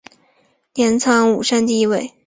[0.73, 2.11] 镰仓五山第一位。